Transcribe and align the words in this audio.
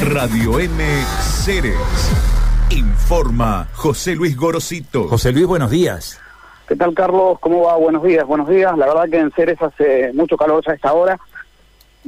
Radio 0.00 0.60
M 0.60 0.84
Ceres. 1.20 1.74
Informa 2.70 3.66
José 3.74 4.14
Luis 4.14 4.36
Gorosito. 4.36 5.08
José 5.08 5.32
Luis, 5.32 5.44
buenos 5.44 5.72
días. 5.72 6.20
¿Qué 6.68 6.76
tal, 6.76 6.94
Carlos? 6.94 7.40
¿Cómo 7.40 7.64
va? 7.64 7.76
Buenos 7.76 8.04
días, 8.04 8.24
buenos 8.24 8.48
días. 8.48 8.78
La 8.78 8.86
verdad 8.86 9.08
que 9.10 9.18
en 9.18 9.32
Ceres 9.32 9.60
hace 9.60 10.12
mucho 10.12 10.36
calor 10.36 10.62
ya 10.64 10.70
a 10.70 10.74
esta 10.76 10.92
hora. 10.92 11.18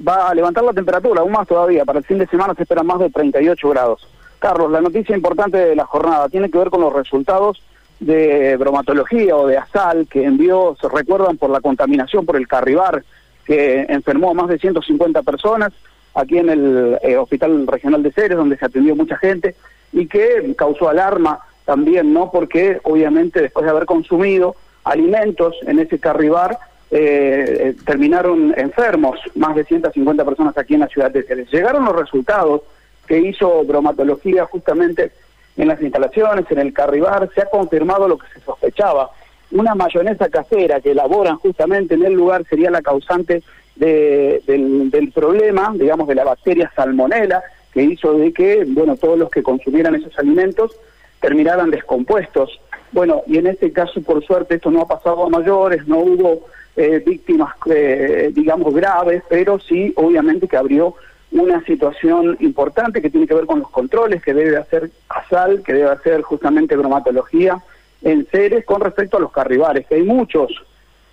Va 0.06 0.28
a 0.28 0.34
levantar 0.36 0.62
la 0.62 0.72
temperatura, 0.72 1.22
aún 1.22 1.32
más 1.32 1.48
todavía. 1.48 1.84
Para 1.84 1.98
el 1.98 2.04
fin 2.04 2.18
de 2.18 2.28
semana 2.28 2.54
se 2.54 2.62
esperan 2.62 2.86
más 2.86 3.00
de 3.00 3.10
38 3.10 3.68
grados. 3.70 4.06
Carlos, 4.38 4.70
la 4.70 4.80
noticia 4.80 5.16
importante 5.16 5.58
de 5.58 5.74
la 5.74 5.84
jornada 5.84 6.28
tiene 6.28 6.48
que 6.48 6.58
ver 6.58 6.70
con 6.70 6.82
los 6.82 6.92
resultados 6.92 7.60
de 7.98 8.56
bromatología 8.56 9.34
o 9.34 9.48
de 9.48 9.58
ASAL 9.58 10.06
que 10.06 10.24
envió, 10.24 10.76
se 10.80 10.88
recuerdan, 10.88 11.38
por 11.38 11.50
la 11.50 11.60
contaminación 11.60 12.24
por 12.24 12.36
el 12.36 12.46
Carribar, 12.46 13.02
que 13.44 13.86
enfermó 13.88 14.30
a 14.30 14.34
más 14.34 14.48
de 14.48 14.60
150 14.60 15.22
personas 15.22 15.72
aquí 16.14 16.38
en 16.38 16.50
el 16.50 16.98
eh, 17.02 17.16
Hospital 17.16 17.66
Regional 17.66 18.02
de 18.02 18.12
Ceres, 18.12 18.36
donde 18.36 18.56
se 18.56 18.66
atendió 18.66 18.96
mucha 18.96 19.16
gente, 19.16 19.54
y 19.92 20.06
que 20.06 20.54
causó 20.56 20.88
alarma 20.88 21.40
también, 21.64 22.12
¿no? 22.12 22.30
Porque 22.30 22.80
obviamente 22.84 23.40
después 23.40 23.64
de 23.64 23.70
haber 23.70 23.86
consumido 23.86 24.56
alimentos 24.84 25.56
en 25.66 25.78
ese 25.78 25.98
Carribar, 25.98 26.58
eh, 26.90 27.56
eh, 27.60 27.76
terminaron 27.84 28.52
enfermos, 28.56 29.20
más 29.36 29.54
de 29.54 29.64
150 29.64 30.24
personas 30.24 30.58
aquí 30.58 30.74
en 30.74 30.80
la 30.80 30.88
ciudad 30.88 31.10
de 31.10 31.22
Ceres. 31.22 31.50
Llegaron 31.52 31.84
los 31.84 31.94
resultados 31.94 32.62
que 33.06 33.20
hizo 33.20 33.64
bromatología 33.64 34.44
justamente 34.46 35.12
en 35.56 35.68
las 35.68 35.80
instalaciones, 35.80 36.46
en 36.50 36.58
el 36.58 36.72
Carribar, 36.72 37.28
se 37.34 37.42
ha 37.42 37.46
confirmado 37.46 38.08
lo 38.08 38.18
que 38.18 38.26
se 38.34 38.40
sospechaba. 38.40 39.10
Una 39.52 39.74
mayonesa 39.74 40.28
casera 40.28 40.80
que 40.80 40.92
elaboran 40.92 41.36
justamente 41.36 41.94
en 41.94 42.04
el 42.04 42.14
lugar 42.14 42.44
sería 42.48 42.70
la 42.70 42.82
causante 42.82 43.42
del, 43.80 45.12
problema, 45.14 45.72
digamos, 45.74 46.06
de 46.06 46.14
la 46.14 46.24
bacteria 46.24 46.70
salmonela, 46.76 47.42
que 47.72 47.82
hizo 47.82 48.14
de 48.14 48.32
que, 48.32 48.64
bueno, 48.66 48.96
todos 48.96 49.18
los 49.18 49.30
que 49.30 49.42
consumieran 49.42 49.94
esos 49.94 50.16
alimentos 50.18 50.76
terminaran 51.20 51.70
descompuestos. 51.70 52.60
Bueno, 52.92 53.22
y 53.26 53.38
en 53.38 53.46
este 53.46 53.72
caso, 53.72 54.02
por 54.02 54.24
suerte, 54.24 54.56
esto 54.56 54.70
no 54.70 54.82
ha 54.82 54.88
pasado 54.88 55.24
a 55.24 55.28
mayores, 55.28 55.86
no 55.86 55.98
hubo 55.98 56.46
eh, 56.76 57.02
víctimas, 57.04 57.54
eh, 57.66 58.30
digamos, 58.34 58.74
graves, 58.74 59.22
pero 59.28 59.58
sí, 59.58 59.92
obviamente, 59.96 60.48
que 60.48 60.56
abrió 60.56 60.94
una 61.32 61.64
situación 61.64 62.36
importante 62.40 63.00
que 63.00 63.10
tiene 63.10 63.26
que 63.26 63.34
ver 63.34 63.46
con 63.46 63.60
los 63.60 63.70
controles 63.70 64.22
que 64.22 64.34
debe 64.34 64.56
hacer 64.56 64.90
ASAL, 65.08 65.62
que 65.62 65.74
debe 65.74 65.90
hacer 65.90 66.22
justamente 66.22 66.76
bromatología 66.76 67.62
en 68.02 68.26
Ceres 68.26 68.64
con 68.64 68.80
respecto 68.80 69.16
a 69.16 69.20
los 69.20 69.30
carribares, 69.30 69.86
que 69.86 69.94
hay 69.94 70.02
muchos 70.02 70.50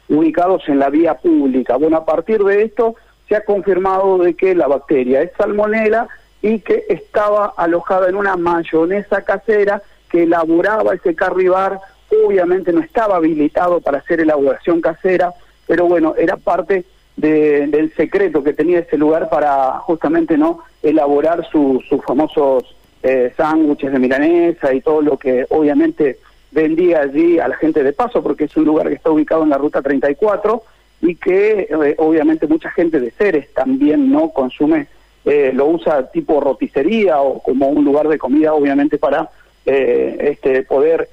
ubicados 0.10 0.64
en 0.68 0.80
la 0.80 0.90
vía 0.90 1.16
pública. 1.16 1.76
Bueno, 1.78 1.98
a 1.98 2.06
partir 2.06 2.44
de 2.44 2.64
esto 2.64 2.96
se 3.28 3.36
ha 3.36 3.42
confirmado 3.42 4.18
de 4.20 4.36
que 4.36 4.56
la 4.56 4.68
bacteria 4.68 5.22
es 5.22 5.32
salmonela 5.38 6.08
y 6.42 6.60
que 6.60 6.86
estaba 6.90 7.54
alojada 7.58 8.10
en 8.10 8.16
una 8.16 8.38
mayonesa 8.38 9.24
casera 9.24 9.82
que 10.10 10.24
elaboraba 10.24 10.94
ese 10.94 11.16
carribar, 11.16 11.80
obviamente 12.26 12.72
no 12.72 12.82
estaba 12.82 13.18
habilitado 13.18 13.82
para 13.82 13.98
hacer 13.98 14.22
elaboración 14.22 14.80
casera, 14.80 15.34
pero 15.66 15.86
bueno, 15.88 16.16
era 16.18 16.38
parte 16.38 16.86
del 17.18 17.92
secreto 17.96 18.44
que 18.44 18.54
tenía 18.54 18.80
ese 18.80 18.96
lugar 18.96 19.28
para 19.30 19.80
justamente 19.80 20.38
no 20.38 20.60
elaborar 20.84 21.46
sus 21.52 21.84
famosos 22.06 22.76
eh, 23.02 23.34
sándwiches 23.36 23.92
de 23.92 24.00
milanesa 24.00 24.72
y 24.72 24.82
todo 24.82 25.02
lo 25.02 25.18
que 25.18 25.46
obviamente 25.50 26.20
vendía 26.52 27.02
allí 27.02 27.40
a 27.40 27.48
la 27.48 27.58
gente 27.58 27.84
de 27.84 27.94
paso, 27.94 28.22
porque 28.24 28.46
es 28.46 28.58
un 28.58 28.66
lugar 28.66 28.88
que 28.88 28.96
está 28.96 29.12
ubicado 29.12 29.44
en 29.44 29.50
la 29.50 29.58
ruta 29.58 29.82
34 29.82 30.64
y 31.02 31.16
que 31.16 31.68
eh, 31.70 31.96
obviamente 31.98 32.48
mucha 32.48 32.72
gente 32.72 33.00
de 33.00 33.12
Ceres 33.12 33.54
también 33.54 34.12
no 34.12 34.30
consume, 34.30 34.88
eh, 35.26 35.52
lo 35.54 35.68
usa 35.68 36.10
tipo 36.10 36.40
roticería 36.40 37.22
o 37.22 37.42
como 37.42 37.68
un 37.68 37.84
lugar 37.84 38.08
de 38.08 38.18
comida, 38.18 38.54
obviamente 38.54 38.98
para 38.98 39.30
eh, 39.66 40.18
este 40.20 40.64
poder 40.64 41.10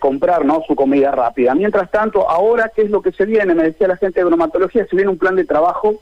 comprar 0.00 0.44
no 0.44 0.62
su 0.66 0.76
comida 0.76 1.10
rápida. 1.12 1.54
Mientras 1.54 1.90
tanto, 1.90 2.28
ahora, 2.28 2.70
¿qué 2.76 2.82
es 2.82 2.90
lo 2.90 3.00
que 3.00 3.10
se 3.10 3.24
viene? 3.24 3.54
Me 3.54 3.62
decía 3.62 3.88
la 3.88 3.96
gente 3.96 4.20
de 4.20 4.26
bromatología, 4.26 4.84
se 4.84 4.94
viene 4.94 5.10
un 5.10 5.16
plan 5.16 5.34
de 5.34 5.46
trabajo, 5.46 5.94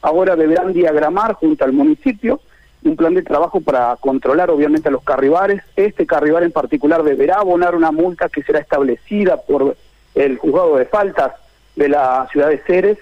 ahora 0.00 0.36
deberán 0.36 0.72
diagramar 0.72 1.34
junto 1.34 1.66
al 1.66 1.74
municipio 1.74 2.40
un 2.84 2.96
plan 2.96 3.14
de 3.14 3.22
trabajo 3.22 3.60
para 3.60 3.96
controlar 3.96 4.50
obviamente 4.50 4.88
a 4.88 4.92
los 4.92 5.02
carribares. 5.02 5.62
Este 5.76 6.06
carribar 6.06 6.42
en 6.42 6.52
particular 6.52 7.02
deberá 7.02 7.36
abonar 7.36 7.74
una 7.74 7.90
multa 7.90 8.28
que 8.28 8.42
será 8.42 8.60
establecida 8.60 9.36
por 9.36 9.76
el 10.14 10.38
juzgado 10.38 10.76
de 10.76 10.86
faltas 10.86 11.32
de 11.76 11.88
la 11.88 12.26
ciudad 12.30 12.48
de 12.48 12.58
Ceres. 12.58 12.98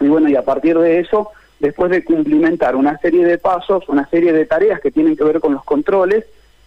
Y 0.00 0.08
bueno, 0.08 0.28
y 0.28 0.36
a 0.36 0.44
partir 0.44 0.78
de 0.78 1.00
eso, 1.00 1.30
después 1.58 1.90
de 1.90 2.04
cumplimentar 2.04 2.76
una 2.76 2.98
serie 2.98 3.24
de 3.24 3.38
pasos, 3.38 3.88
una 3.88 4.08
serie 4.08 4.32
de 4.32 4.46
tareas 4.46 4.80
que 4.80 4.90
tienen 4.90 5.16
que 5.16 5.24
ver 5.24 5.40
con 5.40 5.52
los 5.52 5.64
controles, 5.64 6.24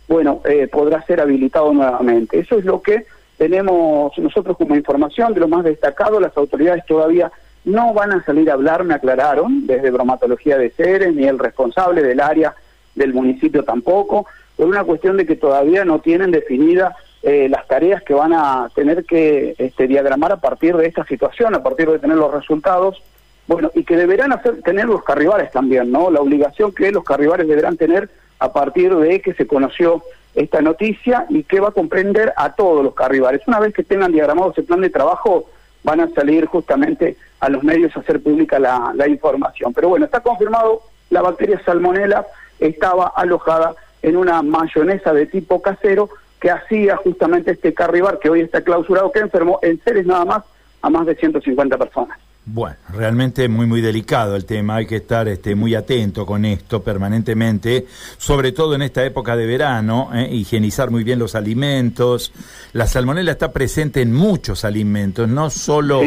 bueno, 0.07 0.41
eh, 0.45 0.67
podrá 0.71 1.01
ser 1.03 1.21
habilitado 1.21 1.73
nuevamente. 1.73 2.39
Eso 2.39 2.57
es 2.57 2.65
lo 2.65 2.81
que 2.81 3.05
tenemos 3.37 4.17
nosotros 4.17 4.57
como 4.57 4.75
información 4.75 5.33
de 5.33 5.39
lo 5.39 5.47
más 5.47 5.63
destacado. 5.63 6.19
Las 6.19 6.37
autoridades 6.37 6.85
todavía 6.85 7.31
no 7.65 7.93
van 7.93 8.11
a 8.11 8.23
salir 8.23 8.49
a 8.49 8.53
hablar, 8.53 8.83
me 8.83 8.93
aclararon, 8.93 9.65
desde 9.65 9.91
bromatología 9.91 10.57
de 10.57 10.69
Ceres, 10.71 11.15
ni 11.15 11.25
el 11.25 11.39
responsable 11.39 12.03
del 12.03 12.19
área 12.19 12.55
del 12.95 13.13
municipio 13.13 13.63
tampoco, 13.63 14.27
por 14.55 14.67
una 14.67 14.83
cuestión 14.83 15.17
de 15.17 15.25
que 15.25 15.35
todavía 15.35 15.85
no 15.85 15.99
tienen 15.99 16.31
definidas 16.31 16.93
eh, 17.23 17.47
las 17.49 17.65
tareas 17.67 18.03
que 18.03 18.13
van 18.13 18.33
a 18.33 18.69
tener 18.75 19.05
que 19.05 19.55
este, 19.57 19.87
diagramar 19.87 20.33
a 20.33 20.41
partir 20.41 20.75
de 20.75 20.87
esta 20.87 21.05
situación, 21.05 21.55
a 21.55 21.63
partir 21.63 21.89
de 21.89 21.99
tener 21.99 22.17
los 22.17 22.33
resultados, 22.33 23.01
bueno, 23.47 23.71
y 23.73 23.83
que 23.83 23.95
deberán 23.95 24.33
hacer, 24.33 24.61
tener 24.61 24.85
los 24.85 25.03
carribares 25.03 25.51
también, 25.51 25.91
¿no? 25.91 26.11
La 26.11 26.21
obligación 26.21 26.73
que 26.73 26.91
los 26.91 27.03
carribares 27.03 27.47
deberán 27.47 27.77
tener 27.77 28.09
a 28.39 28.51
partir 28.51 28.93
de 28.95 29.21
que 29.21 29.33
se 29.33 29.47
conoció 29.47 30.03
esta 30.35 30.61
noticia 30.61 31.25
y 31.29 31.43
que 31.43 31.59
va 31.59 31.69
a 31.69 31.71
comprender 31.71 32.33
a 32.35 32.53
todos 32.55 32.83
los 32.83 32.93
carribares. 32.93 33.41
Una 33.47 33.59
vez 33.59 33.73
que 33.73 33.83
tengan 33.83 34.11
diagramado 34.11 34.51
ese 34.51 34.63
plan 34.63 34.81
de 34.81 34.89
trabajo, 34.89 35.49
van 35.83 35.99
a 35.99 36.09
salir 36.09 36.45
justamente 36.45 37.17
a 37.39 37.49
los 37.49 37.63
medios 37.63 37.95
a 37.95 37.99
hacer 37.99 38.21
pública 38.21 38.59
la, 38.59 39.07
información. 39.07 39.73
Pero 39.73 39.89
bueno, 39.89 40.05
está 40.05 40.21
confirmado, 40.21 40.81
la 41.09 41.21
bacteria 41.21 41.61
salmonela 41.65 42.25
estaba 42.59 43.07
alojada 43.15 43.75
en 44.01 44.17
una 44.17 44.41
mayonesa 44.41 45.13
de 45.13 45.25
tipo 45.25 45.61
casero 45.61 46.09
que 46.39 46.51
hacía 46.51 46.97
justamente 46.97 47.51
este 47.51 47.73
carribar 47.73 48.19
que 48.19 48.29
hoy 48.29 48.41
está 48.41 48.61
clausurado, 48.61 49.11
que 49.11 49.19
enfermó 49.19 49.59
en 49.61 49.81
seres 49.83 50.05
nada 50.05 50.25
más 50.25 50.43
a 50.81 50.89
más 50.89 51.05
de 51.05 51.15
150 51.15 51.77
personas. 51.77 52.17
Bueno, 52.45 52.75
realmente 52.89 53.47
muy 53.47 53.65
muy 53.65 53.79
delicado 53.79 54.35
el 54.35 54.43
tema, 54.43 54.75
hay 54.75 54.85
que 54.85 54.97
estar 54.97 55.29
este, 55.29 55.55
muy 55.55 55.75
atento 55.75 56.25
con 56.25 56.43
esto 56.43 56.83
permanentemente, 56.83 57.87
sobre 58.17 58.51
todo 58.51 58.75
en 58.75 58.81
esta 58.81 59.05
época 59.05 59.37
de 59.37 59.45
verano, 59.45 60.09
¿eh? 60.13 60.27
higienizar 60.29 60.91
muy 60.91 61.05
bien 61.05 61.19
los 61.19 61.35
alimentos. 61.35 62.33
La 62.73 62.85
salmonela 62.85 63.31
está 63.31 63.53
presente 63.53 64.01
en 64.01 64.11
muchos 64.11 64.65
alimentos, 64.65 65.29
no 65.29 65.49
solo 65.49 66.01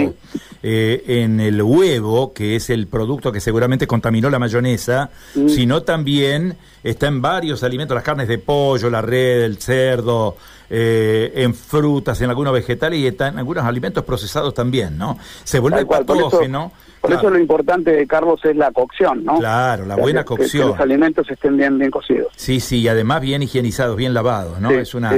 eh, 0.63 1.05
en 1.07 1.41
el 1.41 1.63
huevo, 1.63 2.35
que 2.35 2.57
es 2.57 2.69
el 2.69 2.87
producto 2.87 3.33
que 3.33 3.41
seguramente 3.41 3.87
contaminó 3.87 4.29
la 4.29 4.39
mayonesa, 4.39 5.09
sino 5.33 5.85
también 5.85 6.59
está 6.85 7.07
en 7.07 7.23
varios 7.23 7.63
alimentos, 7.63 7.95
las 7.95 8.05
carnes 8.05 8.29
de 8.29 8.37
pollo, 8.37 8.91
la 8.91 9.01
red, 9.01 9.43
el 9.43 9.57
cerdo, 9.57 10.37
eh, 10.69 11.33
en 11.37 11.55
frutas, 11.55 12.21
en 12.21 12.31
algunos 12.31 12.53
vegetales 12.53 12.99
y 12.99 13.07
en 13.07 13.39
algunos 13.39 13.65
alimentos 13.65 14.03
procesados 14.05 14.53
también, 14.53 14.99
¿no? 14.99 15.17
Se 15.45 15.61
vuelve 15.61 15.87
Por, 16.31 17.13
eso, 17.13 17.31
lo 17.31 17.39
importante, 17.39 18.05
Carlos, 18.07 18.41
es 18.45 18.57
la 18.57 18.73
cocción, 18.73 19.25
¿no? 19.25 19.39
Claro, 19.39 19.87
la 19.87 19.97
buena 19.97 20.25
cocción. 20.25 20.65
Que, 20.65 20.69
los 20.71 20.81
alimentos 20.81 21.31
estén 21.31 21.57
bien, 21.57 21.79
bien 21.79 21.91
cocidos. 21.91 22.33
Sí, 22.37 22.59
sí, 22.59 22.81
y 22.81 22.89
además 22.89 23.21
bien 23.21 23.43
higienizados, 23.43 23.97
bien 23.97 24.13
lavados, 24.13 24.61
¿no? 24.61 24.71
es 24.71 24.95
una, 24.95 25.15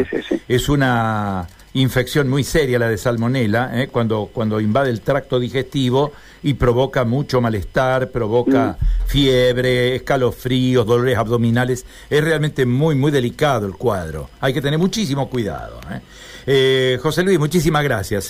es 0.48 0.68
una 0.68 1.46
infección 1.74 2.28
muy 2.28 2.44
seria 2.44 2.78
la 2.78 2.88
de 2.88 2.98
salmonela, 2.98 3.70
¿eh? 3.80 3.88
cuando, 3.88 4.30
cuando 4.32 4.60
invade 4.60 4.90
el 4.90 5.00
tracto 5.00 5.38
digestivo 5.38 6.12
y 6.42 6.54
provoca 6.54 7.04
mucho 7.04 7.40
malestar, 7.40 8.10
provoca 8.10 8.76
mm. 8.80 9.06
fiebre, 9.06 9.96
escalofríos, 9.96 10.86
dolores 10.86 11.16
abdominales. 11.16 11.84
Es 12.08 12.22
realmente 12.22 12.66
muy, 12.66 12.94
muy 12.94 13.10
delicado 13.10 13.66
el 13.66 13.74
cuadro. 13.74 14.30
Hay 14.40 14.52
que 14.52 14.60
tener 14.60 14.78
muchísimo 14.78 15.28
cuidado. 15.28 15.80
¿eh? 15.90 16.00
Eh, 16.46 16.98
José 17.02 17.22
Luis, 17.22 17.38
muchísimas 17.38 17.84
gracias. 17.84 18.28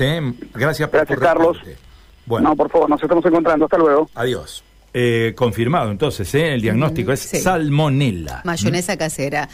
Gracias 0.55 0.89
por 0.89 0.99
Gracias, 0.99 1.19
Carlos. 1.19 1.59
Bueno. 2.29 2.51
No, 2.51 2.57
por 2.57 2.71
favor, 2.71 2.89
nos 2.91 3.03
estamos 3.03 3.25
encontrando. 3.25 3.65
Hasta 3.65 3.79
luego. 3.79 4.09
Adiós. 4.15 4.63
confirmado 5.35 5.91
entonces, 5.91 6.33
el 6.35 6.61
diagnóstico 6.61 7.13
es 7.13 7.21
salmonella. 7.21 8.43
Mayonesa 8.45 8.97
casera. 8.97 9.49